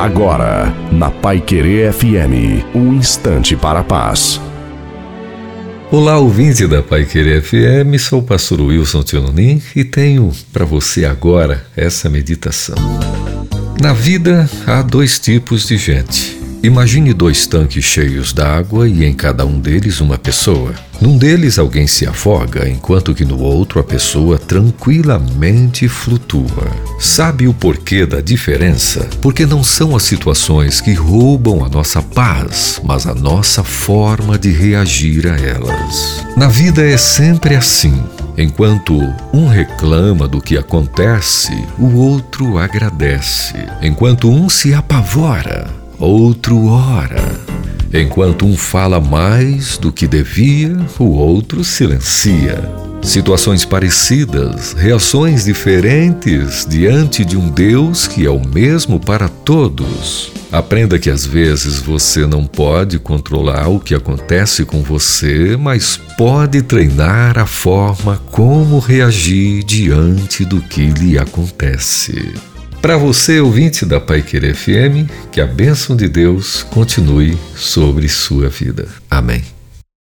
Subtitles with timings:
[0.00, 4.40] Agora, na Pai Querer FM, um instante para a paz.
[5.92, 11.04] Olá, ouvinte da Pai Querer FM, sou o pastor Wilson Tiononin e tenho para você
[11.04, 12.76] agora essa meditação.
[13.78, 19.46] Na vida há dois tipos de gente Imagine dois tanques cheios d'água e em cada
[19.46, 20.74] um deles uma pessoa.
[21.00, 26.70] Num deles alguém se afoga, enquanto que no outro a pessoa tranquilamente flutua.
[26.98, 29.08] Sabe o porquê da diferença?
[29.22, 34.50] Porque não são as situações que roubam a nossa paz, mas a nossa forma de
[34.50, 36.26] reagir a elas.
[36.36, 38.04] Na vida é sempre assim.
[38.36, 38.98] Enquanto
[39.32, 43.54] um reclama do que acontece, o outro agradece.
[43.80, 47.38] Enquanto um se apavora, outro ora.
[47.92, 52.62] Enquanto um fala mais do que devia, o outro silencia.
[53.02, 60.32] Situações parecidas, reações diferentes diante de um Deus que é o mesmo para todos.
[60.52, 66.62] Aprenda que às vezes você não pode controlar o que acontece com você, mas pode
[66.62, 72.34] treinar a forma como reagir diante do que lhe acontece.
[72.80, 78.48] Para você, ouvinte da Pai Querer FM, que a bênção de Deus continue sobre sua
[78.48, 78.88] vida.
[79.10, 79.59] Amém.